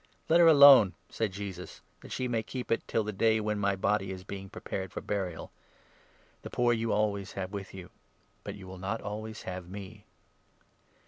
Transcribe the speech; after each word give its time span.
"Let 0.29 0.39
her 0.39 0.47
alone," 0.47 0.95
said 1.11 1.31
Jesus, 1.31 1.81
"that 1.99 2.11
she 2.11 2.27
may 2.27 2.41
keep 2.41 2.71
it 2.71 2.79
7 2.81 2.83
till 2.87 3.03
the 3.03 3.13
day 3.13 3.39
when 3.39 3.59
.my 3.59 3.75
body 3.75 4.09
is 4.11 4.23
being 4.23 4.49
prepared 4.49 4.91
for 4.91 4.99
burial. 4.99 5.51
The 6.41 6.49
8 6.49 6.51
poor 6.53 6.73
you 6.73 6.91
always 6.91 7.33
have 7.33 7.51
with 7.53 7.71
you, 7.71 7.91
but 8.43 8.55
you 8.55 8.65
will 8.65 8.79
not 8.79 9.01
always 9.01 9.43
have 9.43 9.69
me." 9.69 10.05